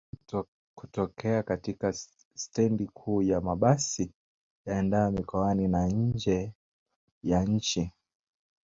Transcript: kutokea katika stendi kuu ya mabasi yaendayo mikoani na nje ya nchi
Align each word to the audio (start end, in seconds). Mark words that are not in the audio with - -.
kutokea 0.75 1.43
katika 1.43 1.93
stendi 2.35 2.87
kuu 2.87 3.21
ya 3.21 3.41
mabasi 3.41 4.11
yaendayo 4.65 5.11
mikoani 5.11 5.67
na 5.67 5.87
nje 5.87 6.53
ya 7.23 7.43
nchi 7.43 7.91